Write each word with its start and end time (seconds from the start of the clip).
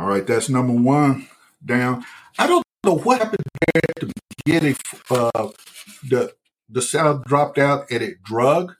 All 0.00 0.06
right, 0.06 0.26
that's 0.26 0.48
number 0.48 0.72
one 0.72 1.28
down. 1.62 2.06
I 2.38 2.46
don't 2.46 2.64
know 2.86 2.96
what 2.96 3.18
happened 3.18 3.44
there 3.74 3.82
at 3.86 3.96
the 3.96 4.12
beginning. 4.44 4.76
Uh, 5.10 5.50
the 6.08 6.32
the 6.70 6.80
sound 6.80 7.24
dropped 7.24 7.58
out 7.58 7.90
and 7.90 8.02
it 8.02 8.22
drug, 8.22 8.76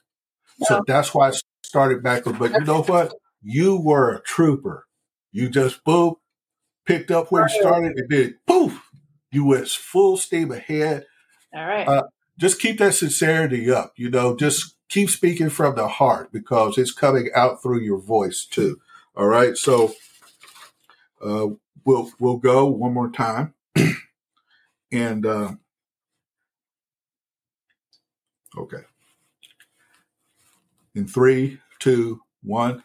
so 0.63 0.81
that's 0.87 1.13
why 1.13 1.29
I 1.29 1.33
started 1.63 2.01
backwards. 2.01 2.39
But 2.39 2.53
you 2.53 2.61
know 2.61 2.81
what? 2.81 3.13
You 3.43 3.79
were 3.79 4.15
a 4.15 4.21
trooper. 4.21 4.87
You 5.31 5.47
just 5.49 5.83
boom, 5.83 6.15
picked 6.87 7.11
up 7.11 7.31
where 7.31 7.43
you 7.43 7.61
started, 7.61 7.97
and 7.97 8.09
then 8.09 8.39
poof, 8.47 8.81
you 9.31 9.45
went 9.45 9.67
full 9.67 10.17
steam 10.17 10.51
ahead. 10.51 11.05
All 11.53 11.67
right. 11.67 11.87
Uh, 11.87 12.03
just 12.39 12.59
keep 12.59 12.79
that 12.79 12.95
sincerity 12.95 13.69
up. 13.69 13.93
You 13.95 14.09
know, 14.09 14.35
just 14.35 14.75
keep 14.89 15.11
speaking 15.11 15.51
from 15.51 15.75
the 15.75 15.87
heart 15.87 16.31
because 16.31 16.79
it's 16.79 16.91
coming 16.91 17.29
out 17.35 17.61
through 17.61 17.81
your 17.81 17.99
voice 17.99 18.43
too. 18.43 18.81
All 19.15 19.27
right. 19.27 19.55
So 19.55 19.93
uh, 21.23 21.47
we'll 21.85 22.11
we'll 22.19 22.37
go 22.37 22.65
one 22.65 22.93
more 22.93 23.09
time, 23.11 23.53
and 24.91 25.25
uh, 25.25 25.53
okay. 28.57 28.83
In 30.93 31.07
three, 31.07 31.59
two, 31.79 32.21
one. 32.43 32.83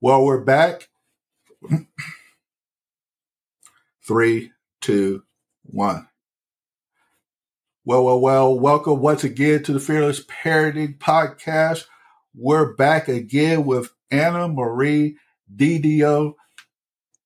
Well, 0.00 0.24
we're 0.24 0.40
back. 0.40 0.88
three, 4.06 4.50
two, 4.80 5.22
one. 5.62 6.08
Well, 7.84 8.04
well, 8.04 8.20
well, 8.20 8.58
welcome 8.58 9.00
once 9.00 9.24
again 9.24 9.62
to 9.64 9.72
the 9.72 9.80
Fearless 9.80 10.24
Parenting 10.26 10.98
Podcast. 10.98 11.84
We're 12.34 12.74
back 12.74 13.08
again 13.08 13.64
with 13.64 13.90
Anna 14.10 14.48
Marie 14.48 15.16
DiDio 15.54 16.34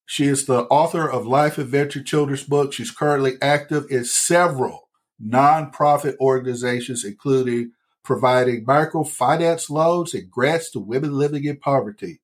she 0.06 0.26
is 0.26 0.46
the 0.46 0.64
author 0.64 1.10
of 1.10 1.26
Life 1.26 1.58
Adventure 1.58 2.02
children's 2.02 2.44
books. 2.44 2.76
She's 2.76 2.90
currently 2.90 3.34
active 3.40 3.86
in 3.90 4.04
several 4.04 4.88
nonprofit 5.22 6.16
organizations, 6.18 7.04
including 7.04 7.72
providing 8.02 8.64
microfinance 8.66 9.70
loans 9.70 10.12
and 10.12 10.30
grants 10.30 10.70
to 10.72 10.78
women 10.78 11.12
living 11.12 11.44
in 11.44 11.56
poverty, 11.56 12.20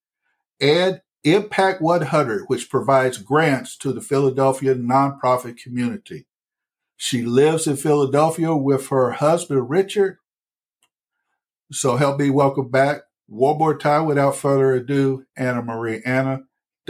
and 0.61 1.01
Impact 1.23 1.83
100, 1.83 2.45
which 2.47 2.71
provides 2.71 3.19
grants 3.19 3.77
to 3.79 3.93
the 3.93 4.01
Philadelphia 4.01 4.75
nonprofit 4.75 5.59
community. 5.59 6.27
She 6.97 7.23
lives 7.23 7.67
in 7.67 7.77
Philadelphia 7.77 8.55
with 8.57 8.89
her 8.89 9.13
husband, 9.13 9.69
Richard. 9.69 10.19
So 11.73 11.97
help 11.97 12.19
me 12.19 12.31
welcome 12.31 12.71
back 12.71 13.03
one 13.27 13.59
more 13.59 13.77
time 13.77 14.07
without 14.07 14.37
further 14.37 14.73
ado, 14.73 15.25
Anna 15.37 15.63
Marie. 15.63 16.03
Anna, 16.05 16.41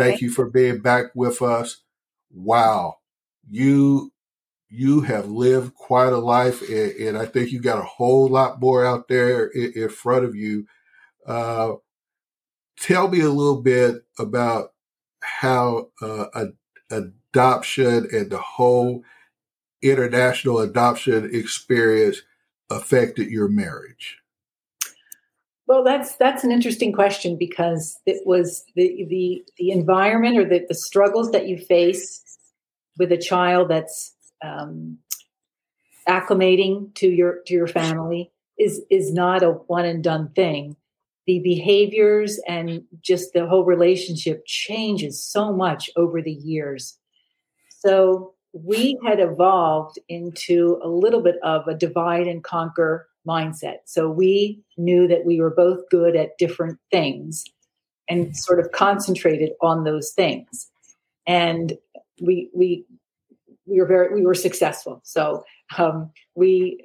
Thank 0.01 0.21
you 0.21 0.31
for 0.31 0.49
being 0.49 0.81
back 0.81 1.07
with 1.15 1.43
us. 1.43 1.83
Wow, 2.33 2.99
you 3.49 4.13
you 4.69 5.01
have 5.01 5.29
lived 5.29 5.75
quite 5.75 6.13
a 6.13 6.19
life, 6.19 6.63
and, 6.63 6.93
and 6.93 7.19
I 7.19 7.27
think 7.27 7.51
you 7.51 7.61
got 7.61 7.83
a 7.83 7.87
whole 7.87 8.29
lot 8.29 8.61
more 8.61 8.85
out 8.87 9.09
there 9.09 9.47
in, 9.47 9.73
in 9.75 9.89
front 9.89 10.25
of 10.25 10.35
you. 10.35 10.67
Uh, 11.27 11.75
tell 12.79 13.09
me 13.09 13.21
a 13.21 13.29
little 13.29 13.61
bit 13.61 14.05
about 14.19 14.73
how 15.23 15.89
uh, 16.01 16.47
adoption 16.91 18.09
and 18.13 18.31
the 18.31 18.39
whole 18.39 19.03
international 19.83 20.61
adoption 20.61 21.31
experience 21.33 22.23
affected 22.71 23.29
your 23.29 23.49
marriage. 23.49 24.19
Well, 25.71 25.85
that's 25.85 26.17
that's 26.17 26.43
an 26.43 26.51
interesting 26.51 26.93
question 26.93 27.37
because 27.39 27.97
it 28.05 28.27
was 28.27 28.65
the 28.75 29.07
the 29.09 29.45
the 29.57 29.71
environment 29.71 30.37
or 30.37 30.45
the, 30.45 30.67
the 30.67 30.75
struggles 30.75 31.31
that 31.31 31.47
you 31.47 31.59
face 31.59 32.25
with 32.99 33.13
a 33.13 33.17
child 33.17 33.69
that's 33.69 34.13
um, 34.45 34.99
acclimating 36.09 36.93
to 36.97 37.07
your 37.07 37.43
to 37.47 37.55
your 37.55 37.69
family 37.69 38.33
is 38.59 38.83
is 38.91 39.15
not 39.15 39.45
a 39.45 39.51
one 39.69 39.85
and 39.85 40.03
done 40.03 40.31
thing. 40.31 40.75
The 41.29 41.39
behaviors 41.39 42.41
and 42.49 42.83
just 43.01 43.33
the 43.33 43.47
whole 43.47 43.65
relationship 43.65 44.43
changes 44.47 45.23
so 45.23 45.53
much 45.53 45.89
over 45.95 46.21
the 46.21 46.33
years. 46.33 46.99
So 47.79 48.35
we 48.53 48.99
had 49.07 49.21
evolved 49.21 50.01
into 50.09 50.81
a 50.83 50.89
little 50.89 51.23
bit 51.23 51.37
of 51.45 51.69
a 51.69 51.77
divide 51.77 52.27
and 52.27 52.43
conquer 52.43 53.07
mindset. 53.27 53.79
So 53.87 54.11
we 54.11 54.61
knew 54.77 55.07
that 55.09 55.25
we 55.25 55.41
were 55.41 55.55
both 55.55 55.89
good 55.91 56.17
at 56.17 56.39
different 56.39 56.79
things 56.91 57.45
and 58.09 58.37
sort 58.37 58.61
of 58.61 58.73
concentrated 58.73 59.53
on 59.61 59.85
those 59.85 60.13
things. 60.13 60.69
And 61.27 61.75
we 62.21 62.51
we 62.55 62.85
we 63.67 63.81
were 63.81 63.87
very 63.87 64.15
we 64.15 64.27
were 64.27 64.35
successful. 64.35 65.01
So 65.05 65.45
um, 65.79 66.11
we 66.35 66.83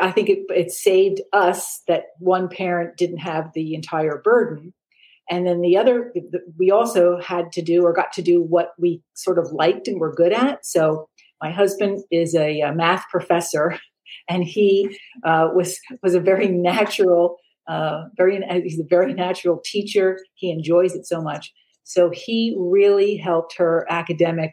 I 0.00 0.10
think 0.10 0.28
it, 0.28 0.40
it 0.50 0.70
saved 0.70 1.20
us 1.32 1.82
that 1.88 2.04
one 2.18 2.48
parent 2.48 2.96
didn't 2.96 3.18
have 3.18 3.50
the 3.54 3.74
entire 3.74 4.20
burden. 4.22 4.72
And 5.30 5.46
then 5.46 5.62
the 5.62 5.76
other, 5.78 6.12
we 6.58 6.70
also 6.70 7.18
had 7.18 7.50
to 7.52 7.62
do 7.62 7.82
or 7.82 7.94
got 7.94 8.12
to 8.12 8.22
do 8.22 8.42
what 8.42 8.72
we 8.78 9.02
sort 9.14 9.38
of 9.38 9.52
liked 9.52 9.88
and 9.88 9.98
were 9.98 10.14
good 10.14 10.32
at. 10.32 10.66
So 10.66 11.08
my 11.42 11.50
husband 11.50 12.04
is 12.10 12.34
a, 12.34 12.60
a 12.60 12.74
math 12.74 13.04
professor 13.10 13.78
and 14.28 14.44
he 14.44 14.96
uh, 15.24 15.48
was 15.54 15.78
was 16.02 16.14
a 16.14 16.20
very 16.20 16.48
natural, 16.48 17.36
uh, 17.68 18.04
very 18.16 18.40
he's 18.62 18.80
a 18.80 18.86
very 18.88 19.14
natural 19.14 19.60
teacher. 19.64 20.18
He 20.34 20.50
enjoys 20.50 20.94
it 20.94 21.06
so 21.06 21.20
much, 21.20 21.52
so 21.84 22.10
he 22.10 22.56
really 22.58 23.16
helped 23.16 23.56
her 23.56 23.86
academic 23.90 24.52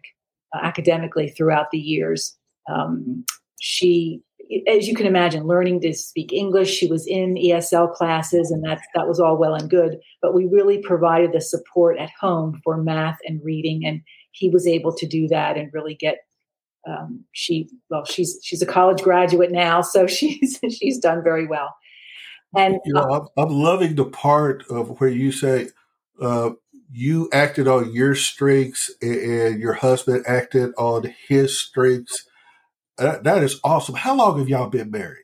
uh, 0.54 0.60
academically 0.64 1.30
throughout 1.30 1.72
the 1.72 1.80
years. 1.80 2.38
Um, 2.70 3.26
she, 3.60 4.22
as 4.68 4.88
you 4.88 4.96
can 4.96 5.06
imagine, 5.06 5.46
learning 5.48 5.82
to 5.82 5.94
speak 5.94 6.34
English. 6.34 6.70
She 6.70 6.88
was 6.88 7.08
in 7.08 7.36
ESL 7.36 7.94
classes, 7.94 8.52
and 8.52 8.64
that 8.66 8.82
that 8.96 9.08
was 9.08 9.20
all 9.20 9.38
well 9.38 9.56
and 9.56 9.70
good. 9.70 9.98
But 10.22 10.34
we 10.34 10.46
really 10.46 10.80
provided 10.80 11.32
the 11.32 11.42
support 11.42 11.98
at 12.00 12.10
home 12.20 12.60
for 12.64 12.82
math 12.82 13.18
and 13.26 13.40
reading, 13.44 13.86
and 13.86 14.02
he 14.32 14.50
was 14.50 14.68
able 14.68 14.94
to 14.96 15.08
do 15.08 15.28
that 15.28 15.58
and 15.58 15.74
really 15.74 15.96
get 15.96 16.18
um, 16.88 17.26
she 17.32 17.70
well 17.90 18.06
she's 18.06 18.40
she's 18.44 18.62
a 18.62 18.66
college 18.66 19.02
graduate 19.02 19.52
now 19.52 19.82
so 19.82 20.08
she's 20.08 20.60
she's 20.70 20.98
done 21.00 21.24
very 21.24 21.48
well. 21.48 21.76
And 22.56 22.80
you 22.86 22.94
know, 22.94 23.30
I'm, 23.38 23.46
I'm, 23.46 23.54
loving 23.54 23.96
the 23.96 24.06
part 24.06 24.66
of 24.70 25.00
where 25.00 25.10
you 25.10 25.32
say 25.32 25.70
uh, 26.22 26.52
you 26.92 27.30
acted 27.32 27.68
on 27.68 27.94
your 27.94 28.14
strengths 28.14 28.92
and 29.02 29.58
your 29.60 29.74
husband 29.74 30.26
acted 30.28 30.74
on 30.78 31.14
his 31.30 31.58
strengths. 31.58 32.26
That, 32.98 33.24
that 33.24 33.42
is 33.44 33.60
awesome. 33.64 33.96
How 33.96 34.16
long 34.16 34.38
have 34.38 34.50
y'all 34.50 34.70
been 34.70 34.92
married? 34.92 35.24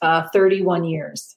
Uh, 0.00 0.28
31 0.32 0.84
years. 0.84 1.36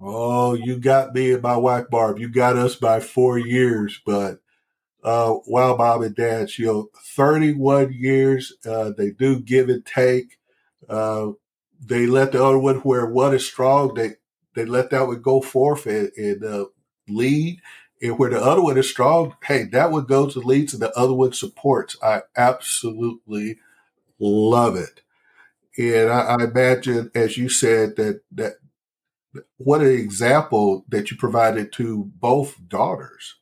Oh 0.00 0.54
you 0.54 0.78
got 0.78 1.14
me 1.14 1.32
and 1.32 1.42
my 1.42 1.56
wife 1.56 1.90
barb. 1.90 2.18
You 2.18 2.28
got 2.28 2.56
us 2.56 2.76
by 2.76 3.00
four 3.00 3.38
years 3.38 4.00
but 4.06 4.38
uh, 5.06 5.34
while 5.46 5.78
mom 5.78 6.02
and 6.02 6.16
dad, 6.16 6.50
you 6.58 6.66
know, 6.66 6.90
31 7.16 7.94
years, 7.94 8.54
uh, 8.66 8.92
they 8.98 9.12
do 9.12 9.40
give 9.40 9.70
and 9.70 9.86
take. 9.86 10.38
Uh, 10.88 11.32
they 11.84 12.06
let 12.06 12.32
the 12.32 12.44
other 12.44 12.58
one 12.58 12.78
where 12.78 13.06
one 13.06 13.34
is 13.34 13.46
strong, 13.46 13.94
they, 13.94 14.12
they 14.56 14.66
let 14.66 14.90
that 14.90 15.06
one 15.08 15.22
go 15.22 15.40
forth 15.42 15.86
and, 15.86 16.10
and 16.18 16.44
uh, 16.44 16.66
lead. 17.08 17.60
And 18.02 18.18
where 18.18 18.30
the 18.30 18.42
other 18.42 18.62
one 18.62 18.78
is 18.78 18.90
strong, 18.90 19.36
hey, 19.44 19.64
that 19.64 19.92
one 19.92 20.06
goes 20.06 20.34
to 20.34 20.40
leads 20.40 20.74
and 20.74 20.82
the 20.82 20.96
other 20.98 21.14
one 21.14 21.34
supports. 21.34 21.96
I 22.02 22.22
absolutely 22.36 23.58
love 24.18 24.76
it. 24.76 25.02
And 25.78 26.10
I, 26.10 26.36
I 26.40 26.44
imagine, 26.44 27.10
as 27.14 27.38
you 27.38 27.48
said, 27.48 27.96
that 27.96 28.22
that 28.32 28.54
what 29.58 29.80
an 29.80 29.88
example 29.88 30.84
that 30.88 31.10
you 31.10 31.16
provided 31.16 31.72
to 31.74 32.10
both 32.20 32.56
daughters. 32.68 33.36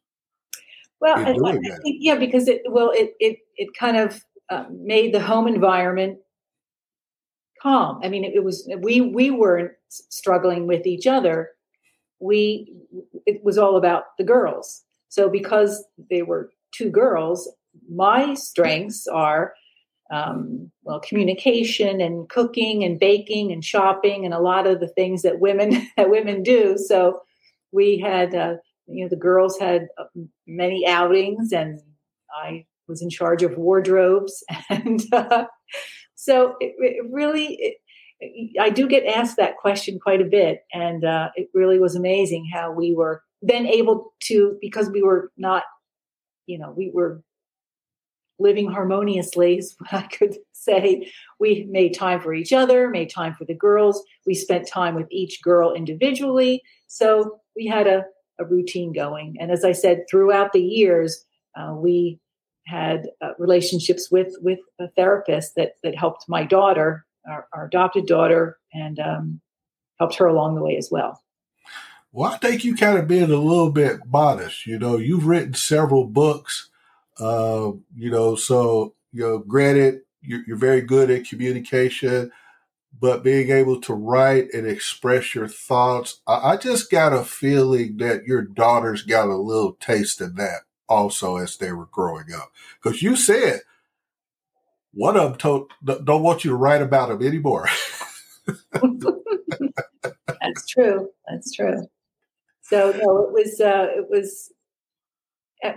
Well, 1.04 1.18
I, 1.18 1.32
I 1.32 1.58
think, 1.82 1.98
yeah, 2.00 2.14
because 2.14 2.48
it 2.48 2.62
well, 2.66 2.90
it 2.90 3.12
it 3.20 3.36
it 3.58 3.68
kind 3.78 3.98
of 3.98 4.24
uh, 4.48 4.64
made 4.70 5.12
the 5.12 5.20
home 5.20 5.46
environment 5.46 6.16
calm. 7.60 8.00
I 8.02 8.08
mean, 8.08 8.24
it, 8.24 8.36
it, 8.36 8.42
was 8.42 8.66
we 8.80 9.02
we 9.02 9.30
weren't 9.30 9.72
struggling 9.90 10.66
with 10.66 10.86
each 10.86 11.06
other. 11.06 11.50
We 12.20 12.74
it 13.26 13.44
was 13.44 13.58
all 13.58 13.76
about 13.76 14.16
the 14.16 14.24
girls. 14.24 14.82
So 15.10 15.28
because 15.28 15.84
they 16.08 16.22
were 16.22 16.50
two 16.74 16.88
girls, 16.88 17.52
my 17.86 18.32
strengths 18.32 19.06
are 19.06 19.52
um, 20.10 20.70
well 20.84 21.00
communication 21.00 22.00
and 22.00 22.30
cooking 22.30 22.82
and 22.82 22.98
baking 22.98 23.52
and 23.52 23.62
shopping 23.62 24.24
and 24.24 24.32
a 24.32 24.40
lot 24.40 24.66
of 24.66 24.80
the 24.80 24.88
things 24.88 25.20
that 25.20 25.38
women 25.38 25.86
that 25.98 26.08
women 26.08 26.42
do 26.42 26.78
so 26.78 27.20
we 27.72 27.98
had 27.98 28.34
uh, 28.34 28.54
you 28.86 29.04
know 29.04 29.08
the 29.08 29.16
girls 29.16 29.58
had 29.58 29.88
uh, 29.98 30.04
many 30.46 30.86
outings 30.86 31.52
and 31.52 31.80
i 32.36 32.64
was 32.88 33.02
in 33.02 33.10
charge 33.10 33.42
of 33.42 33.56
wardrobes 33.56 34.44
and 34.70 35.02
uh, 35.12 35.44
so 36.14 36.54
it, 36.60 36.74
it 36.78 37.04
really 37.10 37.76
it, 38.20 38.50
i 38.60 38.70
do 38.70 38.86
get 38.86 39.06
asked 39.06 39.36
that 39.36 39.56
question 39.56 39.98
quite 39.98 40.20
a 40.20 40.24
bit 40.24 40.64
and 40.72 41.04
uh, 41.04 41.30
it 41.36 41.48
really 41.54 41.78
was 41.78 41.94
amazing 41.94 42.48
how 42.52 42.70
we 42.70 42.94
were 42.94 43.22
then 43.42 43.66
able 43.66 44.12
to 44.20 44.56
because 44.60 44.88
we 44.90 45.02
were 45.02 45.30
not 45.36 45.64
you 46.46 46.58
know 46.58 46.72
we 46.76 46.90
were 46.92 47.22
living 48.38 48.70
harmoniously 48.70 49.58
is 49.58 49.74
what 49.78 49.92
I 49.92 50.06
could 50.08 50.36
say. 50.52 51.10
We 51.38 51.66
made 51.70 51.94
time 51.94 52.20
for 52.20 52.34
each 52.34 52.52
other, 52.52 52.88
made 52.88 53.10
time 53.10 53.34
for 53.34 53.44
the 53.44 53.54
girls. 53.54 54.02
We 54.26 54.34
spent 54.34 54.68
time 54.68 54.94
with 54.94 55.06
each 55.10 55.42
girl 55.42 55.72
individually. 55.72 56.62
So 56.86 57.40
we 57.56 57.66
had 57.66 57.86
a, 57.86 58.04
a 58.38 58.44
routine 58.44 58.92
going. 58.92 59.36
And 59.40 59.50
as 59.50 59.64
I 59.64 59.72
said, 59.72 60.04
throughout 60.10 60.52
the 60.52 60.62
years, 60.62 61.24
uh, 61.56 61.74
we 61.76 62.18
had 62.66 63.08
uh, 63.20 63.30
relationships 63.38 64.10
with 64.10 64.34
with 64.40 64.58
a 64.80 64.88
therapist 64.96 65.54
that 65.56 65.72
that 65.82 65.96
helped 65.96 66.24
my 66.28 66.44
daughter, 66.44 67.04
our, 67.28 67.46
our 67.52 67.66
adopted 67.66 68.06
daughter, 68.06 68.58
and 68.72 68.98
um, 68.98 69.40
helped 69.98 70.16
her 70.16 70.26
along 70.26 70.54
the 70.54 70.62
way 70.62 70.76
as 70.76 70.88
well. 70.90 71.22
Well, 72.12 72.32
I 72.32 72.38
think 72.38 72.64
you 72.64 72.76
kind 72.76 72.96
of 72.96 73.08
being 73.08 73.24
a 73.24 73.36
little 73.36 73.72
bit 73.72 74.00
modest. 74.06 74.66
You 74.66 74.78
know, 74.78 74.96
you've 74.96 75.26
written 75.26 75.54
several 75.54 76.06
books 76.06 76.70
uh, 77.18 77.72
you 77.96 78.10
know, 78.10 78.34
so 78.34 78.94
you 79.12 79.22
know, 79.22 79.38
granted, 79.38 80.00
you're, 80.22 80.42
you're 80.46 80.56
very 80.56 80.80
good 80.80 81.10
at 81.10 81.28
communication, 81.28 82.30
but 83.00 83.24
being 83.24 83.50
able 83.50 83.80
to 83.82 83.94
write 83.94 84.52
and 84.52 84.66
express 84.66 85.34
your 85.34 85.48
thoughts, 85.48 86.20
I, 86.26 86.56
just 86.56 86.90
got 86.90 87.12
a 87.12 87.24
feeling 87.24 87.96
that 87.98 88.24
your 88.24 88.42
daughters 88.42 89.02
got 89.02 89.28
a 89.28 89.36
little 89.36 89.72
taste 89.74 90.20
of 90.20 90.36
that 90.36 90.60
also 90.88 91.36
as 91.36 91.56
they 91.56 91.72
were 91.72 91.86
growing 91.86 92.32
up. 92.34 92.52
Because 92.82 93.02
you 93.02 93.16
said 93.16 93.60
one 94.92 95.16
of 95.16 95.30
them 95.30 95.38
told, 95.38 95.72
don't 95.84 96.22
want 96.22 96.44
you 96.44 96.50
to 96.50 96.56
write 96.56 96.82
about 96.82 97.08
them 97.08 97.26
anymore. 97.26 97.68
That's 100.40 100.66
true. 100.68 101.10
That's 101.28 101.52
true. 101.52 101.88
So 102.62 102.92
no, 102.92 103.24
it 103.24 103.32
was 103.32 103.60
uh, 103.60 103.88
it 103.90 104.08
was 104.08 104.52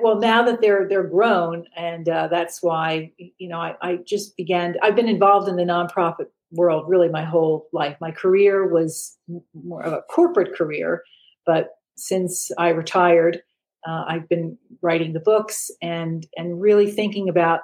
well 0.02 0.20
now 0.20 0.44
that 0.44 0.62
they're 0.62 0.88
they're 0.88 1.04
grown 1.04 1.66
and 1.76 2.08
uh, 2.10 2.28
that's 2.28 2.62
why 2.62 3.12
you 3.18 3.48
know 3.48 3.60
I, 3.60 3.76
I, 3.82 3.96
just 3.98 4.36
began 4.36 4.76
i've 4.84 4.96
been 4.96 5.08
involved 5.08 5.48
in 5.48 5.56
the 5.56 5.64
nonprofit 5.64 6.28
world 6.52 6.86
really 6.88 7.10
my 7.10 7.24
whole 7.24 7.68
life. 7.74 7.98
My 8.00 8.12
career 8.12 8.68
was 8.68 9.18
more 9.54 9.84
of 9.84 9.94
a 9.94 10.02
corporate 10.10 10.56
career 10.56 11.04
but 11.46 11.72
since 11.96 12.52
i 12.58 12.70
retired 12.70 13.42
uh, 13.88 14.04
i've 14.08 14.30
been 14.30 14.58
writing 14.82 15.14
the 15.14 15.20
books 15.20 15.72
and 15.82 16.28
and 16.38 16.62
really 16.62 16.90
thinking 16.90 17.28
about 17.28 17.62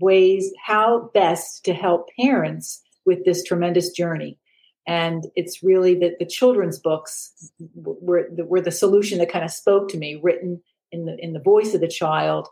ways 0.00 0.52
how 0.64 1.10
best 1.14 1.64
to 1.64 1.72
help 1.72 2.08
parents 2.20 2.82
with 3.06 3.24
this 3.24 3.44
tremendous 3.44 3.90
journey. 3.90 4.38
And 4.86 5.24
it's 5.34 5.62
really 5.62 5.94
that 6.00 6.18
the 6.18 6.26
children's 6.26 6.78
books 6.78 7.32
were, 7.74 8.28
were 8.36 8.60
the 8.60 8.70
solution 8.70 9.18
that 9.18 9.32
kind 9.32 9.44
of 9.44 9.50
spoke 9.50 9.88
to 9.90 9.98
me 9.98 10.20
written 10.22 10.60
in 10.92 11.06
the 11.06 11.16
in 11.18 11.32
the 11.32 11.40
voice 11.40 11.74
of 11.74 11.80
the 11.80 11.88
child 11.88 12.48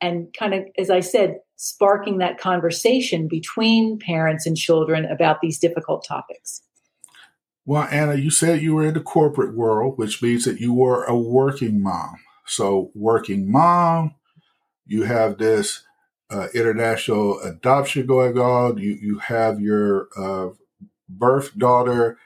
and 0.00 0.34
kind 0.38 0.54
of 0.54 0.64
as 0.78 0.90
i 0.90 1.00
said 1.00 1.38
sparking 1.56 2.18
that 2.18 2.38
conversation 2.38 3.28
between 3.28 3.98
parents 3.98 4.46
and 4.46 4.56
children 4.56 5.04
about 5.06 5.40
these 5.40 5.58
difficult 5.58 6.04
topics 6.06 6.62
well 7.64 7.88
anna 7.90 8.14
you 8.14 8.30
said 8.30 8.60
you 8.60 8.74
were 8.74 8.86
in 8.86 8.94
the 8.94 9.00
corporate 9.00 9.54
world 9.54 9.96
which 9.96 10.22
means 10.22 10.44
that 10.44 10.60
you 10.60 10.72
were 10.72 11.04
a 11.04 11.16
working 11.16 11.82
mom 11.82 12.16
so 12.46 12.90
working 12.94 13.50
mom 13.50 14.14
you 14.86 15.04
have 15.04 15.38
this 15.38 15.82
uh, 16.30 16.48
international 16.54 17.38
adoption 17.40 18.06
going 18.06 18.38
on 18.38 18.78
you 18.78 18.92
you 19.00 19.18
have 19.18 19.60
your 19.60 20.08
uh, 20.16 20.48
birth 21.08 21.56
daughter 21.56 22.18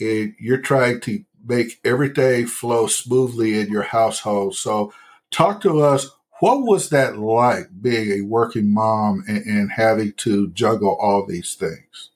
and 0.00 0.34
you're 0.38 0.58
trying 0.58 1.00
to 1.00 1.24
make 1.44 1.80
everything 1.84 2.46
flow 2.46 2.86
smoothly 2.86 3.58
in 3.58 3.68
your 3.68 3.82
household. 3.82 4.56
So, 4.56 4.92
talk 5.30 5.60
to 5.62 5.80
us. 5.80 6.10
What 6.42 6.64
was 6.64 6.90
that 6.90 7.18
like 7.18 7.68
being 7.80 8.10
a 8.10 8.26
working 8.26 8.74
mom 8.74 9.22
and, 9.28 9.46
and 9.46 9.70
having 9.70 10.12
to 10.14 10.48
juggle 10.48 10.98
all 11.00 11.24
these 11.24 11.54
things? 11.54 12.10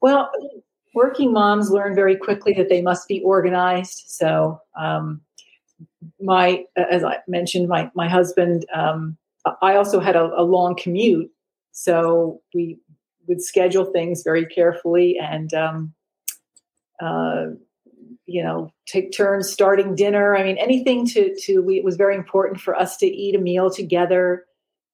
Well, 0.00 0.30
working 0.94 1.30
moms 1.30 1.68
learn 1.70 1.94
very 1.94 2.16
quickly 2.16 2.54
that 2.54 2.70
they 2.70 2.80
must 2.80 3.06
be 3.06 3.20
organized. 3.20 4.04
So, 4.06 4.58
um, 4.74 5.20
my 6.18 6.64
as 6.76 7.04
I 7.04 7.18
mentioned, 7.28 7.68
my 7.68 7.90
my 7.94 8.08
husband. 8.08 8.64
Um, 8.72 9.18
I 9.60 9.76
also 9.76 10.00
had 10.00 10.16
a, 10.16 10.30
a 10.34 10.42
long 10.42 10.74
commute, 10.74 11.30
so 11.72 12.40
we 12.54 12.78
would 13.28 13.42
schedule 13.42 13.84
things 13.84 14.22
very 14.22 14.46
carefully 14.46 15.18
and 15.18 15.52
um, 15.52 15.92
uh, 17.02 17.48
you 18.26 18.42
know 18.42 18.72
take 18.86 19.12
turns 19.12 19.50
starting 19.50 19.94
dinner. 19.94 20.36
I 20.36 20.42
mean 20.42 20.58
anything 20.58 21.06
to 21.08 21.34
to 21.44 21.60
we, 21.60 21.76
it 21.76 21.84
was 21.84 21.96
very 21.96 22.16
important 22.16 22.60
for 22.60 22.74
us 22.74 22.96
to 22.98 23.06
eat 23.06 23.34
a 23.34 23.40
meal 23.40 23.70
together. 23.70 24.44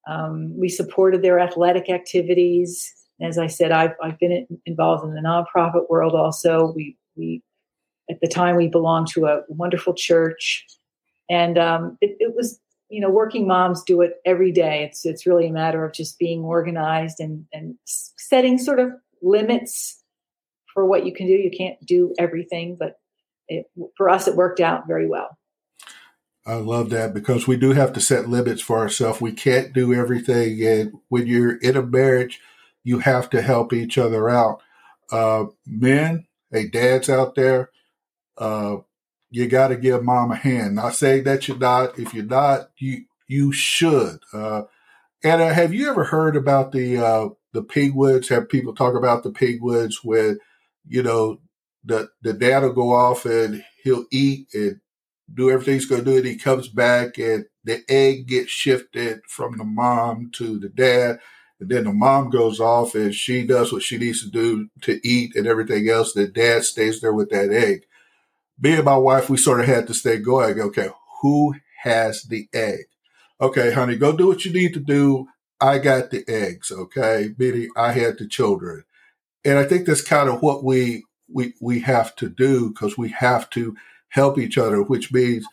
Um, 0.09 0.59
we 0.59 0.69
supported 0.69 1.23
their 1.23 1.39
athletic 1.39 1.91
activities. 1.91 2.93
As 3.23 3.37
i 3.37 3.49
said 3.49 3.71
i've, 3.71 3.93
I've 4.03 4.19
been 4.19 4.47
involved 4.65 5.05
in 5.05 5.15
the 5.15 5.21
nonprofit 5.21 5.91
world 5.91 6.15
also. 6.15 6.73
We 6.75 6.97
we 7.17 7.43
at 8.11 8.21
the 8.21 8.29
time 8.29 8.57
we 8.57 8.69
belonged 8.69 9.09
to 9.09 9.27
a 9.27 9.43
wonderful 9.49 9.95
church. 9.95 10.67
And 11.29 11.59
um, 11.59 11.97
it, 12.01 12.17
it 12.19 12.35
was 12.35 12.59
you 12.89 13.01
know 13.01 13.11
working 13.11 13.47
moms 13.47 13.83
do 13.85 14.01
it 14.01 14.15
every 14.25 14.51
day. 14.51 14.83
It's 14.83 15.07
it's 15.07 15.27
really 15.27 15.47
a 15.47 15.53
matter 15.53 15.85
of 15.85 15.93
just 15.93 16.19
being 16.19 16.43
organized 16.43 17.21
and 17.21 17.45
and 17.53 17.77
setting 17.85 18.59
sort 18.59 18.81
of 18.81 18.91
limits 19.23 20.03
for 20.75 20.85
what 20.85 21.07
you 21.07 21.13
can 21.13 21.27
do. 21.27 21.33
You 21.33 21.51
can't 21.57 21.77
do 21.87 22.15
everything 22.19 22.77
but 22.79 23.00
it, 23.51 23.67
for 23.97 24.09
us, 24.09 24.29
it 24.29 24.37
worked 24.37 24.61
out 24.61 24.87
very 24.87 25.09
well. 25.09 25.37
I 26.47 26.55
love 26.55 26.91
that 26.91 27.13
because 27.13 27.47
we 27.47 27.57
do 27.57 27.73
have 27.73 27.93
to 27.93 28.01
set 28.01 28.29
limits 28.29 28.63
for 28.63 28.79
ourselves. 28.79 29.21
We 29.21 29.33
can't 29.33 29.73
do 29.73 29.93
everything. 29.93 30.65
And 30.67 30.95
when 31.09 31.27
you're 31.27 31.57
in 31.59 31.77
a 31.77 31.83
marriage, 31.83 32.41
you 32.83 33.01
have 33.01 33.29
to 33.31 33.43
help 33.43 33.73
each 33.73 33.99
other 33.99 34.31
out. 34.31 34.63
Uh, 35.13 35.47
men, 35.67 36.27
hey, 36.51 36.69
dads 36.69 37.11
out 37.11 37.35
there, 37.35 37.71
uh, 38.39 38.79
you 39.31 39.49
got 39.49 39.69
to 39.69 39.77
give 39.77 40.03
mom 40.03 40.33
a 40.33 40.37
hand. 40.37 40.77
Not 40.77 40.95
saying 40.95 41.25
that 41.25 41.47
you're 41.47 41.59
not. 41.59 41.99
If 41.99 42.15
you're 42.15 42.25
not, 42.25 42.71
you 42.79 43.05
you 43.29 43.53
should. 43.53 44.21
Uh, 44.33 44.63
Anna, 45.23 45.53
have 45.53 45.75
you 45.75 45.89
ever 45.91 46.05
heard 46.05 46.37
about 46.37 46.73
the 46.73 46.97
uh, 46.97 47.29
the 47.53 47.63
pigwoods? 47.63 48.29
Have 48.29 48.49
people 48.49 48.75
talk 48.75 48.97
about 48.97 49.23
the 49.23 49.31
pigwoods 49.31 50.03
when 50.03 50.39
you 50.89 51.03
know 51.03 51.41
the 51.85 52.11
the 52.23 52.33
dad 52.33 52.63
will 52.63 52.73
go 52.73 52.93
off 52.93 53.25
and 53.25 53.65
he'll 53.83 54.05
eat 54.11 54.49
and 54.55 54.81
do 55.33 55.51
everything 55.51 55.75
he's 55.75 55.87
going 55.87 56.05
to 56.05 56.11
do, 56.11 56.17
and 56.17 56.27
he 56.27 56.37
comes 56.37 56.69
back 56.69 57.19
and 57.19 57.47
the 57.65 57.83
egg 57.89 58.27
gets 58.27 58.51
shifted 58.51 59.21
from 59.29 59.57
the 59.57 59.65
mom 59.65 60.31
to 60.35 60.59
the 60.59 60.69
dad, 60.69 61.21
and 61.61 61.69
then 61.69 61.85
the 61.85 61.93
mom 61.93 62.31
goes 62.31 62.59
off 62.59 62.95
and 62.95 63.15
she 63.15 63.47
does 63.47 63.73
what 63.73 63.83
she 63.83 63.99
needs 63.99 64.23
to 64.23 64.31
do 64.31 64.69
to 64.83 65.01
eat 65.07 65.37
and 65.37 65.47
everything 65.47 65.89
else. 65.89 66.13
The 66.13 66.27
dad 66.27 66.65
stays 66.65 67.01
there 67.01 67.13
with 67.13 67.31
that 67.31 67.53
egg. 67.53 67.85
Me 68.59 68.75
and 68.75 68.85
my 68.85 68.97
wife, 68.97 69.31
we 69.31 69.37
sort 69.37 69.61
of 69.61 69.67
had 69.67 69.87
to 69.87 69.95
stay 69.95 70.19
going. 70.19 70.61
Okay, 70.61 70.89
who 71.23 71.55
has 71.83 72.25
the 72.25 72.49
egg? 72.53 72.87
Okay, 73.41 73.73
honey, 73.73 73.97
go 73.97 74.17
do 74.17 74.27
what 74.27 74.45
you 74.45 74.53
need 74.53 74.75
to 74.75 74.81
do. 74.81 75.29
I 75.61 75.79
got 75.79 76.11
the 76.11 76.25
eggs. 76.29 76.71
Okay, 76.71 77.31
meaning 77.39 77.69
I 77.77 77.93
had 77.93 78.19
the 78.19 78.27
children, 78.27 78.85
and 79.45 79.59
I 79.59 79.65
think 79.65 79.87
that's 79.87 80.03
kind 80.03 80.29
of 80.29 80.43
what 80.43 80.65
we 80.65 81.05
we 81.33 81.55
we 81.61 81.81
have 81.81 82.15
to 82.17 82.29
do 82.29 82.71
because 82.71 82.99
we 82.99 83.11
have 83.11 83.49
to 83.51 83.77
help 84.09 84.39
each 84.39 84.59
other, 84.59 84.83
which 84.83 85.13
means 85.13 85.47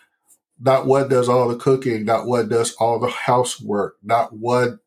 not 0.60 0.88
one 0.88 1.10
does 1.10 1.30
all 1.30 1.48
the 1.48 1.56
cooking, 1.56 2.06
not 2.06 2.26
one 2.26 2.50
does 2.50 2.74
all 2.76 3.00
the 3.00 3.10
housework, 3.10 3.98
not 4.04 4.34
one 4.34 4.80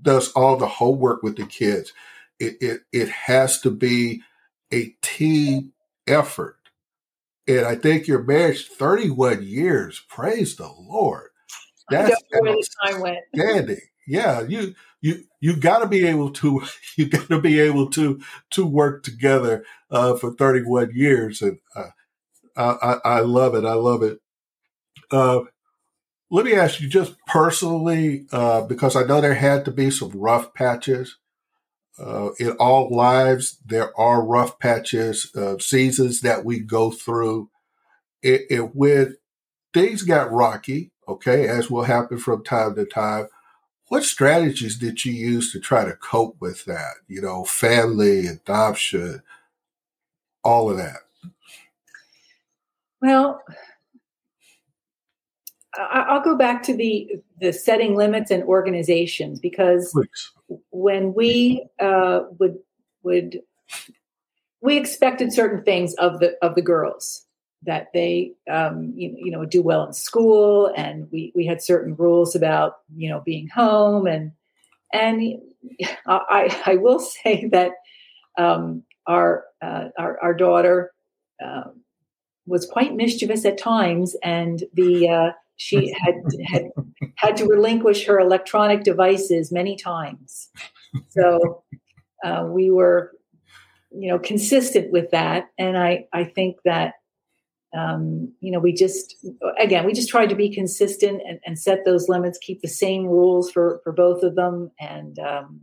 does 0.00 0.30
all 0.32 0.56
the 0.56 0.66
homework 0.66 1.22
with 1.22 1.36
the 1.36 1.46
kids. 1.46 1.92
It, 2.38 2.56
it, 2.60 2.80
it 2.92 3.08
has 3.08 3.60
to 3.62 3.70
be 3.70 4.22
a 4.72 4.94
team 5.02 5.72
effort. 6.06 6.56
And 7.46 7.64
I 7.64 7.74
think 7.74 8.06
your 8.06 8.22
marriage 8.22 8.68
31 8.68 9.42
years. 9.42 10.02
Praise 10.08 10.56
the 10.56 10.68
Lord. 10.68 11.30
That's 11.90 12.14
outstanding. 12.46 13.80
yeah, 14.08 14.40
you 14.40 14.74
you 15.00 15.24
you 15.40 15.56
got 15.56 15.80
to 15.80 15.86
be 15.86 16.06
able 16.06 16.30
to 16.30 16.62
you 16.96 17.06
got 17.06 17.28
to 17.28 17.40
be 17.40 17.60
able 17.60 17.90
to 17.90 18.20
to 18.50 18.66
work 18.66 19.04
together 19.04 19.64
uh, 19.90 20.16
for 20.16 20.32
31 20.34 20.92
years, 20.94 21.42
and 21.42 21.58
uh, 21.76 21.90
I, 22.56 22.96
I 23.04 23.20
love 23.20 23.54
it. 23.54 23.64
I 23.64 23.74
love 23.74 24.02
it. 24.02 24.20
Uh, 25.10 25.40
let 26.30 26.44
me 26.44 26.54
ask 26.54 26.80
you 26.80 26.88
just 26.88 27.14
personally, 27.26 28.26
uh, 28.32 28.62
because 28.62 28.96
I 28.96 29.04
know 29.04 29.20
there 29.20 29.34
had 29.34 29.64
to 29.64 29.70
be 29.70 29.90
some 29.90 30.10
rough 30.10 30.52
patches. 30.54 31.16
Uh, 31.98 32.30
in 32.38 32.50
all 32.60 32.94
lives, 32.94 33.58
there 33.66 33.98
are 33.98 34.24
rough 34.24 34.58
patches, 34.60 35.34
uh, 35.34 35.58
seasons 35.58 36.20
that 36.20 36.44
we 36.44 36.60
go 36.60 36.90
through. 36.92 37.50
It, 38.22 38.42
it, 38.50 38.76
when 38.76 39.16
things 39.74 40.02
got 40.02 40.30
rocky, 40.30 40.92
okay, 41.08 41.48
as 41.48 41.70
will 41.70 41.84
happen 41.84 42.18
from 42.18 42.44
time 42.44 42.76
to 42.76 42.84
time, 42.84 43.28
what 43.88 44.04
strategies 44.04 44.76
did 44.76 45.04
you 45.04 45.12
use 45.12 45.52
to 45.52 45.60
try 45.60 45.84
to 45.84 45.94
cope 45.94 46.36
with 46.40 46.64
that? 46.66 46.94
You 47.06 47.22
know, 47.22 47.44
family, 47.44 48.26
adoption, 48.26 49.22
all 50.44 50.70
of 50.70 50.76
that. 50.76 50.98
Well, 53.00 53.42
I'll 55.78 56.22
go 56.22 56.36
back 56.36 56.62
to 56.64 56.76
the 56.76 57.08
the 57.40 57.52
setting 57.52 57.94
limits 57.94 58.30
and 58.30 58.42
organizations 58.44 59.38
because 59.38 59.92
Please. 59.92 60.58
when 60.70 61.14
we 61.14 61.64
uh, 61.78 62.22
would 62.38 62.56
would 63.02 63.40
we 64.60 64.76
expected 64.76 65.32
certain 65.32 65.62
things 65.62 65.94
of 65.94 66.18
the 66.18 66.36
of 66.42 66.56
the 66.56 66.62
girls 66.62 67.27
that 67.64 67.88
they 67.92 68.32
um, 68.50 68.92
you, 68.94 69.14
you 69.18 69.30
know 69.30 69.44
do 69.44 69.62
well 69.62 69.84
in 69.84 69.92
school 69.92 70.72
and 70.76 71.08
we 71.10 71.32
we 71.34 71.44
had 71.44 71.62
certain 71.62 71.94
rules 71.96 72.34
about 72.34 72.74
you 72.96 73.08
know 73.08 73.20
being 73.24 73.48
home 73.48 74.06
and 74.06 74.32
and 74.92 75.40
I 76.06 76.62
I 76.66 76.76
will 76.76 77.00
say 77.00 77.48
that 77.52 77.72
um, 78.36 78.84
our, 79.06 79.44
uh, 79.60 79.88
our 79.98 80.18
our 80.22 80.34
daughter 80.34 80.92
uh, 81.44 81.64
was 82.46 82.66
quite 82.66 82.94
mischievous 82.94 83.44
at 83.44 83.58
times 83.58 84.16
and 84.22 84.64
the 84.74 85.08
uh, 85.08 85.30
she 85.56 85.92
had 86.00 86.14
had 86.46 86.70
had 87.16 87.36
to 87.36 87.46
relinquish 87.46 88.06
her 88.06 88.18
electronic 88.18 88.84
devices 88.84 89.52
many 89.52 89.76
times. 89.76 90.48
So 91.08 91.62
uh, 92.24 92.46
we 92.48 92.70
were, 92.70 93.12
you 93.90 94.08
know, 94.08 94.18
consistent 94.18 94.90
with 94.90 95.10
that, 95.10 95.50
and 95.58 95.76
I 95.76 96.06
I 96.12 96.24
think 96.24 96.56
that 96.64 96.94
um, 97.76 98.32
you 98.40 98.50
know 98.50 98.58
we 98.58 98.72
just 98.72 99.14
again 99.60 99.84
we 99.84 99.92
just 99.92 100.08
tried 100.08 100.28
to 100.30 100.34
be 100.34 100.52
consistent 100.52 101.20
and, 101.26 101.38
and, 101.44 101.58
set 101.58 101.84
those 101.84 102.08
limits, 102.08 102.38
keep 102.40 102.62
the 102.62 102.68
same 102.68 103.04
rules 103.04 103.50
for 103.50 103.80
for 103.84 103.92
both 103.92 104.22
of 104.22 104.34
them, 104.36 104.70
and 104.80 105.18
um, 105.18 105.60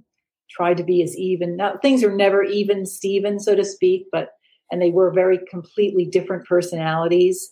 try 0.49 0.73
to 0.73 0.83
be 0.83 1.01
as 1.01 1.17
even. 1.17 1.55
Now 1.57 1.77
things 1.81 2.03
are 2.03 2.15
never 2.15 2.43
even, 2.43 2.85
Steven, 2.85 3.39
so 3.39 3.55
to 3.55 3.65
speak, 3.65 4.07
but 4.11 4.29
and 4.71 4.81
they 4.81 4.91
were 4.91 5.11
very 5.11 5.39
completely 5.49 6.05
different 6.05 6.45
personalities 6.45 7.51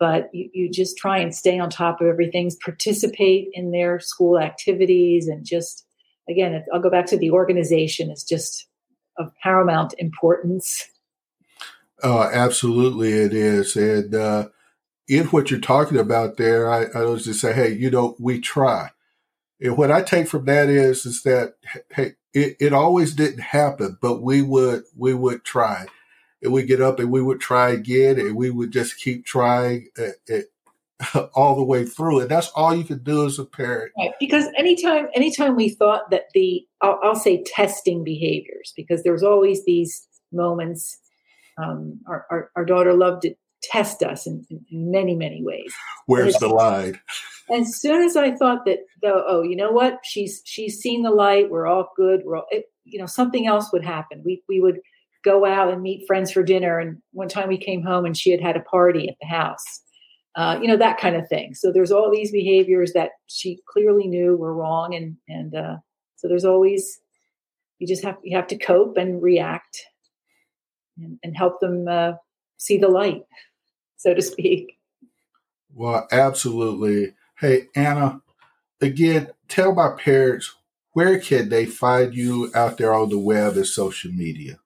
but 0.00 0.30
you, 0.32 0.48
you 0.54 0.70
just 0.70 0.96
try 0.96 1.18
and 1.18 1.34
stay 1.34 1.58
on 1.58 1.68
top 1.68 2.00
of 2.00 2.06
everything, 2.06 2.50
participate 2.64 3.50
in 3.52 3.70
their 3.70 4.00
school 4.00 4.40
activities, 4.40 5.28
and 5.28 5.44
just 5.44 5.86
again, 6.28 6.64
I'll 6.72 6.80
go 6.80 6.90
back 6.90 7.06
to 7.06 7.18
the 7.18 7.30
organization 7.30 8.10
is 8.10 8.24
just 8.24 8.66
of 9.18 9.30
paramount 9.42 9.94
importance. 9.98 10.84
Uh, 12.02 12.30
absolutely, 12.32 13.12
it 13.12 13.34
is, 13.34 13.76
and 13.76 14.14
uh, 14.14 14.48
in 15.08 15.26
what 15.26 15.50
you're 15.50 15.60
talking 15.60 15.98
about 15.98 16.36
there, 16.36 16.70
I, 16.70 16.84
I 16.94 17.04
was 17.04 17.24
just 17.24 17.40
say, 17.40 17.52
hey, 17.52 17.72
you 17.72 17.90
know, 17.90 18.16
we 18.18 18.40
try. 18.40 18.90
And 19.60 19.76
what 19.76 19.90
I 19.90 20.02
take 20.02 20.28
from 20.28 20.46
that 20.46 20.68
is, 20.68 21.04
is 21.04 21.22
that 21.24 21.54
hey, 21.90 22.12
it, 22.32 22.56
it 22.60 22.72
always 22.72 23.14
didn't 23.14 23.40
happen, 23.40 23.98
but 24.00 24.22
we 24.22 24.40
would 24.42 24.84
we 24.96 25.14
would 25.14 25.44
try 25.44 25.86
and 26.42 26.52
we 26.52 26.62
get 26.62 26.80
up 26.80 26.98
and 26.98 27.10
we 27.10 27.22
would 27.22 27.40
try 27.40 27.70
again 27.70 28.18
and 28.18 28.36
we 28.36 28.50
would 28.50 28.72
just 28.72 28.98
keep 28.98 29.26
trying 29.26 29.88
it, 29.96 30.46
all 31.34 31.56
the 31.56 31.64
way 31.64 31.84
through. 31.84 32.20
And 32.20 32.30
that's 32.30 32.50
all 32.50 32.74
you 32.74 32.84
can 32.84 33.02
do 33.02 33.26
as 33.26 33.38
a 33.38 33.44
parent. 33.44 33.92
Right. 33.98 34.12
Because 34.18 34.46
anytime, 34.56 35.08
anytime 35.14 35.56
we 35.56 35.70
thought 35.70 36.10
that 36.10 36.24
the, 36.34 36.66
I'll, 36.80 36.98
I'll 37.02 37.16
say 37.16 37.42
testing 37.44 38.04
behaviors, 38.04 38.72
because 38.76 39.02
there's 39.02 39.22
always 39.22 39.64
these 39.64 40.06
moments. 40.32 40.98
Um, 41.60 42.00
our, 42.06 42.26
our, 42.30 42.50
our, 42.56 42.64
daughter 42.64 42.94
loved 42.94 43.22
to 43.22 43.34
test 43.62 44.02
us 44.02 44.26
in, 44.26 44.44
in, 44.50 44.64
in 44.70 44.90
many, 44.90 45.14
many 45.14 45.42
ways. 45.42 45.74
Where's 46.06 46.36
the 46.36 46.48
line? 46.48 47.00
As 47.52 47.80
soon 47.80 48.02
as 48.02 48.16
I 48.16 48.34
thought 48.36 48.64
that, 48.66 48.78
though, 49.02 49.24
oh, 49.26 49.42
you 49.42 49.56
know 49.56 49.72
what? 49.72 49.98
She's 50.04 50.40
she's 50.44 50.78
seen 50.78 51.02
the 51.02 51.10
light. 51.10 51.50
We're 51.50 51.66
all 51.66 51.90
good. 51.96 52.20
We're 52.24 52.36
all, 52.36 52.46
it, 52.50 52.66
you 52.84 52.98
know, 52.98 53.06
something 53.06 53.46
else 53.46 53.72
would 53.72 53.84
happen. 53.84 54.22
We 54.24 54.42
we 54.48 54.60
would 54.60 54.80
go 55.24 55.44
out 55.44 55.72
and 55.72 55.82
meet 55.82 56.06
friends 56.06 56.32
for 56.32 56.42
dinner. 56.42 56.78
And 56.78 56.98
one 57.12 57.28
time 57.28 57.48
we 57.48 57.58
came 57.58 57.82
home 57.82 58.04
and 58.04 58.16
she 58.16 58.30
had 58.30 58.40
had 58.40 58.56
a 58.56 58.60
party 58.60 59.08
at 59.08 59.16
the 59.20 59.26
house, 59.26 59.82
uh, 60.36 60.58
you 60.60 60.68
know, 60.68 60.76
that 60.76 60.98
kind 60.98 61.16
of 61.16 61.28
thing. 61.28 61.54
So 61.54 61.72
there's 61.72 61.92
all 61.92 62.10
these 62.10 62.32
behaviors 62.32 62.92
that 62.92 63.10
she 63.26 63.60
clearly 63.68 64.06
knew 64.06 64.36
were 64.36 64.54
wrong. 64.54 64.94
And, 64.94 65.16
and 65.28 65.54
uh, 65.54 65.76
so 66.16 66.28
there's 66.28 66.44
always, 66.44 67.00
you 67.78 67.86
just 67.86 68.04
have, 68.04 68.16
you 68.22 68.36
have 68.36 68.46
to 68.48 68.58
cope 68.58 68.96
and 68.96 69.22
react 69.22 69.84
and, 71.00 71.18
and 71.22 71.36
help 71.36 71.60
them 71.60 71.86
uh, 71.88 72.12
see 72.56 72.78
the 72.78 72.88
light, 72.88 73.24
so 73.96 74.14
to 74.14 74.22
speak. 74.22 74.78
Well, 75.74 76.06
absolutely. 76.10 77.14
Hey, 77.38 77.68
Anna, 77.74 78.20
again, 78.80 79.28
tell 79.48 79.74
my 79.74 79.90
parents 79.98 80.54
where 80.92 81.18
can 81.20 81.48
they 81.48 81.66
find 81.66 82.14
you 82.14 82.50
out 82.54 82.76
there 82.76 82.92
on 82.94 83.10
the 83.10 83.18
web 83.18 83.56
and 83.56 83.66
social 83.66 84.10
media? 84.10 84.58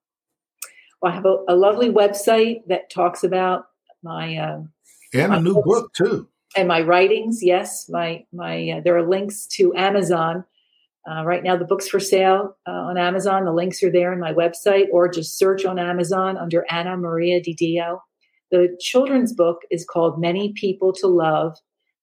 Well, 1.00 1.12
I 1.12 1.14
have 1.16 1.26
a, 1.26 1.36
a 1.48 1.56
lovely 1.56 1.90
website 1.90 2.66
that 2.68 2.90
talks 2.90 3.24
about 3.24 3.66
my 4.02 4.36
uh, 4.36 4.62
and 5.12 5.30
my 5.30 5.36
a 5.36 5.40
new 5.40 5.54
books, 5.54 5.66
book 5.66 5.92
too, 5.94 6.28
and 6.56 6.66
my 6.66 6.80
writings. 6.80 7.42
Yes, 7.42 7.88
my 7.90 8.24
my 8.32 8.70
uh, 8.70 8.80
there 8.82 8.96
are 8.96 9.06
links 9.06 9.46
to 9.48 9.74
Amazon. 9.74 10.44
Uh, 11.08 11.23
right 11.25 11.44
now, 11.44 11.56
the 11.56 11.66
book's 11.66 11.88
for 11.88 12.00
sale 12.00 12.56
uh, 12.66 12.70
on 12.70 12.96
Amazon. 12.96 13.44
The 13.44 13.52
links 13.52 13.82
are 13.82 13.92
there 13.92 14.12
in 14.12 14.20
my 14.20 14.32
website, 14.32 14.87
or 14.90 15.08
just 15.08 15.37
search 15.37 15.64
on 15.64 15.78
Amazon 15.78 16.38
under 16.38 16.64
Anna 16.70 16.96
Maria 16.96 17.42
DiDio. 17.42 17.99
The 18.50 18.76
children's 18.80 19.34
book 19.34 19.58
is 19.70 19.84
called 19.84 20.20
Many 20.20 20.52
People 20.54 20.92
to 20.94 21.06
Love. 21.06 21.56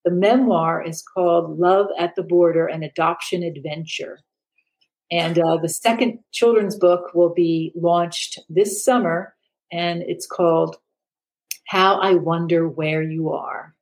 The 0.05 0.11
memoir 0.11 0.83
is 0.83 1.01
called 1.01 1.57
Love 1.57 1.87
at 1.97 2.15
the 2.15 2.23
Border 2.23 2.67
An 2.67 2.83
Adoption 2.83 3.41
Adventure. 3.41 4.19
And 5.11 5.37
uh, 5.37 5.57
the 5.57 5.69
second 5.69 6.19
children's 6.31 6.77
book 6.77 7.13
will 7.13 7.33
be 7.33 7.73
launched 7.75 8.39
this 8.49 8.83
summer, 8.83 9.35
and 9.71 10.03
it's 10.03 10.27
called 10.27 10.77
How 11.67 11.99
I 11.99 12.13
Wonder 12.13 12.67
Where 12.67 13.01
You 13.01 13.31
Are. 13.31 13.75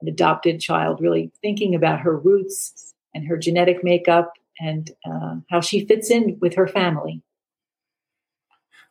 An 0.00 0.08
adopted 0.08 0.60
child 0.60 1.00
really 1.00 1.32
thinking 1.42 1.74
about 1.74 2.00
her 2.00 2.16
roots 2.16 2.94
and 3.14 3.26
her 3.26 3.36
genetic 3.36 3.84
makeup 3.84 4.32
and 4.60 4.90
uh, 5.04 5.36
how 5.50 5.60
she 5.60 5.86
fits 5.86 6.10
in 6.10 6.38
with 6.40 6.54
her 6.54 6.66
family. 6.66 7.22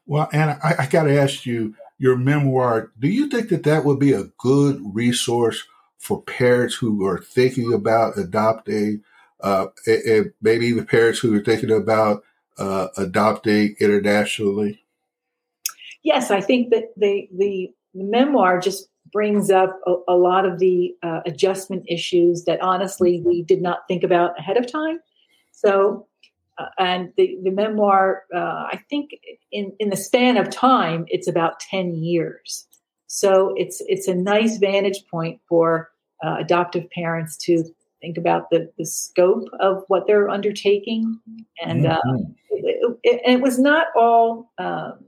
Well, 0.05 0.27
Anna, 0.33 0.59
I, 0.63 0.75
I 0.79 0.85
got 0.87 1.03
to 1.03 1.19
ask 1.19 1.45
you 1.45 1.75
your 1.99 2.17
memoir. 2.17 2.91
Do 2.99 3.07
you 3.07 3.27
think 3.27 3.49
that 3.49 3.63
that 3.63 3.85
would 3.85 3.99
be 3.99 4.13
a 4.13 4.31
good 4.39 4.81
resource 4.83 5.63
for 5.99 6.21
parents 6.23 6.75
who 6.75 7.05
are 7.05 7.19
thinking 7.19 7.73
about 7.73 8.17
adopting 8.17 9.03
uh, 9.41 9.67
and, 9.85 10.33
maybe 10.41 10.65
even 10.65 10.85
parents 10.85 11.19
who 11.19 11.35
are 11.35 11.43
thinking 11.43 11.71
about 11.71 12.23
uh, 12.57 12.87
adopting 12.97 13.75
internationally? 13.79 14.83
Yes, 16.03 16.31
I 16.31 16.41
think 16.41 16.71
that 16.71 16.85
the 16.97 17.27
the 17.37 17.71
memoir 17.93 18.59
just 18.59 18.87
brings 19.11 19.49
up 19.49 19.79
a, 19.85 19.95
a 20.09 20.15
lot 20.15 20.45
of 20.45 20.59
the 20.59 20.95
uh, 21.03 21.21
adjustment 21.25 21.83
issues 21.87 22.45
that 22.45 22.61
honestly 22.61 23.21
we 23.25 23.43
did 23.43 23.61
not 23.61 23.87
think 23.87 24.03
about 24.03 24.37
ahead 24.39 24.57
of 24.57 24.71
time. 24.71 24.99
So, 25.61 26.07
uh, 26.57 26.67
and 26.77 27.11
the 27.17 27.37
the 27.43 27.51
memoir, 27.51 28.23
uh, 28.33 28.67
I 28.71 28.81
think 28.89 29.11
in 29.51 29.73
in 29.79 29.89
the 29.89 29.97
span 29.97 30.37
of 30.37 30.49
time, 30.49 31.05
it's 31.07 31.27
about 31.27 31.59
ten 31.59 31.95
years. 31.95 32.67
So 33.07 33.53
it's 33.57 33.81
it's 33.87 34.07
a 34.07 34.15
nice 34.15 34.57
vantage 34.57 35.05
point 35.09 35.41
for 35.47 35.89
uh, 36.23 36.35
adoptive 36.39 36.89
parents 36.91 37.37
to 37.37 37.63
think 38.01 38.17
about 38.17 38.49
the, 38.49 38.71
the 38.77 38.85
scope 38.85 39.47
of 39.59 39.83
what 39.87 40.07
they're 40.07 40.29
undertaking. 40.29 41.19
And 41.63 41.85
uh, 41.85 41.99
mm-hmm. 42.05 42.31
it, 42.49 42.99
it, 43.03 43.21
it, 43.25 43.41
was 43.41 43.59
not 43.59 43.87
all, 43.95 44.51
um, 44.57 44.99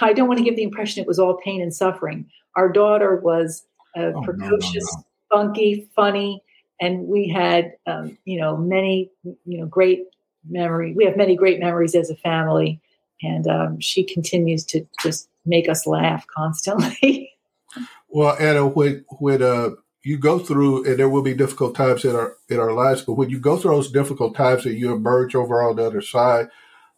I 0.00 0.12
don't 0.12 0.28
want 0.28 0.38
to 0.38 0.44
give 0.44 0.56
the 0.56 0.62
impression 0.62 1.02
it 1.02 1.08
was 1.08 1.18
all 1.18 1.40
pain 1.44 1.60
and 1.60 1.74
suffering. 1.74 2.28
Our 2.56 2.70
daughter 2.70 3.16
was 3.16 3.64
uh, 3.96 4.12
oh, 4.14 4.22
precocious, 4.22 4.86
no, 4.94 5.02
no, 5.38 5.42
no. 5.42 5.46
funky, 5.46 5.88
funny, 5.94 6.42
and 6.80 7.06
we 7.06 7.28
had 7.28 7.72
um, 7.86 8.18
you 8.24 8.40
know 8.40 8.56
many 8.56 9.10
you 9.24 9.58
know 9.58 9.66
great 9.66 10.04
memory. 10.48 10.92
We 10.94 11.04
have 11.04 11.16
many 11.16 11.36
great 11.36 11.60
memories 11.60 11.94
as 11.94 12.10
a 12.10 12.16
family, 12.16 12.80
and 13.22 13.46
um, 13.46 13.80
she 13.80 14.04
continues 14.04 14.64
to 14.66 14.86
just 15.00 15.28
make 15.44 15.68
us 15.68 15.86
laugh 15.86 16.26
constantly. 16.26 17.32
well, 18.08 18.36
Anna, 18.38 18.66
when 18.66 19.04
when 19.18 19.42
uh, 19.42 19.70
you 20.02 20.18
go 20.18 20.38
through, 20.38 20.84
and 20.84 20.98
there 20.98 21.08
will 21.08 21.22
be 21.22 21.34
difficult 21.34 21.74
times 21.74 22.04
in 22.04 22.14
our 22.14 22.36
in 22.48 22.58
our 22.58 22.72
lives, 22.72 23.02
but 23.02 23.14
when 23.14 23.30
you 23.30 23.38
go 23.38 23.56
through 23.56 23.72
those 23.72 23.90
difficult 23.90 24.34
times 24.34 24.64
and 24.64 24.78
you 24.78 24.92
emerge 24.92 25.34
over 25.34 25.62
on 25.62 25.76
the 25.76 25.84
other 25.84 26.02
side, 26.02 26.48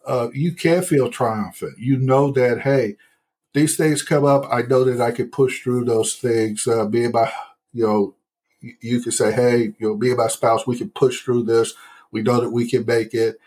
uh, 0.05 0.29
you 0.33 0.53
can 0.53 0.81
feel 0.83 1.09
triumphant. 1.09 1.77
You 1.77 1.97
know 1.97 2.31
that 2.31 2.61
hey, 2.61 2.97
these 3.53 3.75
things 3.77 4.03
come 4.03 4.25
up. 4.25 4.45
I 4.51 4.61
know 4.61 4.83
that 4.83 5.01
I 5.01 5.11
can 5.11 5.29
push 5.29 5.61
through 5.61 5.85
those 5.85 6.15
things. 6.15 6.67
Uh, 6.67 6.87
me 6.87 7.05
and 7.05 7.13
my, 7.13 7.31
you 7.73 7.85
know, 7.85 8.15
you 8.61 9.01
can 9.01 9.11
say, 9.11 9.31
hey, 9.31 9.73
you 9.79 9.89
know, 9.89 9.95
me 9.95 10.09
and 10.09 10.17
my 10.17 10.27
spouse, 10.27 10.67
we 10.67 10.77
can 10.77 10.89
push 10.89 11.21
through 11.21 11.43
this. 11.43 11.73
We 12.11 12.21
know 12.21 12.41
that 12.41 12.51
we 12.51 12.69
can 12.69 12.85
make 12.85 13.13
it, 13.13 13.39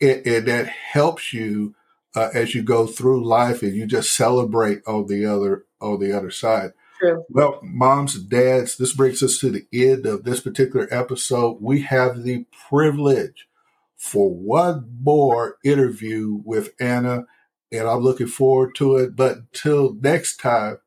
and, 0.00 0.26
and 0.26 0.48
that 0.48 0.66
helps 0.66 1.32
you 1.32 1.74
uh, 2.14 2.28
as 2.34 2.54
you 2.54 2.62
go 2.62 2.86
through 2.86 3.24
life, 3.24 3.62
and 3.62 3.74
you 3.74 3.86
just 3.86 4.14
celebrate 4.14 4.82
on 4.86 5.06
the 5.06 5.24
other 5.24 5.64
on 5.80 6.00
the 6.00 6.16
other 6.16 6.30
side. 6.30 6.72
True. 7.00 7.24
Well, 7.30 7.58
moms 7.62 8.14
and 8.14 8.28
dads, 8.28 8.76
this 8.76 8.92
brings 8.92 9.22
us 9.22 9.38
to 9.38 9.50
the 9.50 9.66
end 9.72 10.06
of 10.06 10.24
this 10.24 10.40
particular 10.40 10.86
episode. 10.90 11.58
We 11.60 11.82
have 11.82 12.22
the 12.22 12.46
privilege 12.68 13.48
for 13.96 14.32
one 14.32 14.98
more 15.00 15.56
interview 15.64 16.40
with 16.44 16.74
Anna, 16.78 17.24
and 17.72 17.88
I'm 17.88 18.00
looking 18.00 18.28
forward 18.28 18.74
to 18.76 18.96
it. 18.96 19.16
But 19.16 19.36
until 19.38 19.94
next 19.94 20.36
time, 20.36 20.78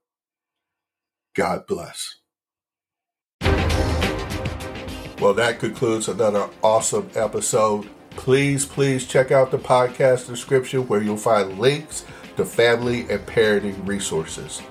God 1.34 1.68
bless. 1.68 2.16
Well, 5.26 5.34
that 5.34 5.58
concludes 5.58 6.08
another 6.08 6.48
awesome 6.62 7.10
episode. 7.16 7.90
Please, 8.12 8.64
please 8.64 9.08
check 9.08 9.32
out 9.32 9.50
the 9.50 9.58
podcast 9.58 10.28
description 10.28 10.88
where 10.88 11.02
you'll 11.02 11.18
find 11.18 11.58
links 11.58 12.06
to 12.38 12.46
family 12.46 13.10
and 13.10 13.26
parenting 13.26 13.88
resources. 13.88 14.62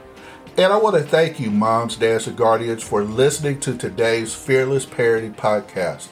And 0.57 0.73
I 0.73 0.77
want 0.77 0.95
to 0.95 1.03
thank 1.03 1.41
you, 1.41 1.51
moms, 1.51 1.97
dads, 1.97 2.29
and 2.29 2.37
guardians, 2.37 2.85
for 2.85 3.03
listening 3.03 3.59
to 3.63 3.77
today's 3.77 4.33
Fearless 4.33 4.87
Parenting 4.87 5.35
Podcast. 5.35 6.11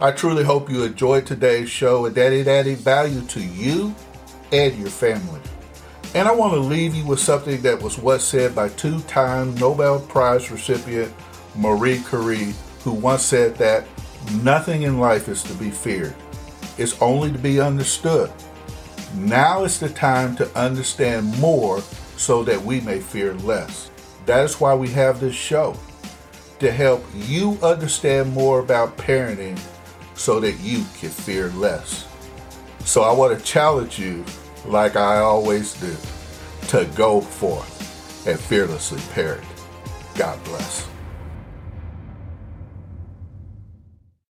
I 0.00 0.12
truly 0.12 0.42
hope 0.42 0.70
you 0.70 0.82
enjoyed 0.82 1.26
today's 1.26 1.68
show 1.68 2.06
and 2.06 2.14
that 2.14 2.32
it 2.32 2.48
added 2.48 2.78
value 2.78 3.20
to 3.26 3.40
you 3.40 3.94
and 4.52 4.74
your 4.78 4.88
family. 4.88 5.42
And 6.14 6.26
I 6.26 6.32
want 6.32 6.54
to 6.54 6.60
leave 6.60 6.94
you 6.94 7.04
with 7.04 7.20
something 7.20 7.60
that 7.60 7.82
was 7.82 7.98
once 7.98 8.24
said 8.24 8.54
by 8.54 8.70
two 8.70 9.00
time 9.00 9.54
Nobel 9.56 10.00
Prize 10.00 10.50
recipient 10.50 11.12
Marie 11.56 12.02
Curie, 12.08 12.54
who 12.86 12.92
once 12.92 13.24
said 13.24 13.56
that 13.56 13.84
nothing 14.44 14.82
in 14.82 15.00
life 15.00 15.28
is 15.28 15.42
to 15.42 15.52
be 15.54 15.72
feared, 15.72 16.14
it's 16.78 17.02
only 17.02 17.32
to 17.32 17.38
be 17.38 17.60
understood. 17.60 18.32
Now 19.16 19.64
is 19.64 19.80
the 19.80 19.88
time 19.88 20.36
to 20.36 20.56
understand 20.56 21.36
more 21.40 21.80
so 22.16 22.44
that 22.44 22.62
we 22.62 22.80
may 22.82 23.00
fear 23.00 23.34
less. 23.34 23.90
That 24.26 24.44
is 24.44 24.60
why 24.60 24.76
we 24.76 24.88
have 24.90 25.18
this 25.18 25.34
show 25.34 25.76
to 26.60 26.70
help 26.70 27.04
you 27.12 27.58
understand 27.60 28.32
more 28.32 28.60
about 28.60 28.96
parenting 28.96 29.58
so 30.14 30.38
that 30.38 30.60
you 30.60 30.84
can 31.00 31.10
fear 31.10 31.48
less. 31.56 32.06
So 32.84 33.02
I 33.02 33.12
want 33.12 33.36
to 33.36 33.44
challenge 33.44 33.98
you, 33.98 34.24
like 34.64 34.94
I 34.94 35.18
always 35.18 35.74
do, 35.74 35.96
to 36.68 36.88
go 36.94 37.20
forth 37.20 38.28
and 38.28 38.38
fearlessly 38.38 39.00
parent. 39.12 39.44
God 40.14 40.42
bless. 40.44 40.95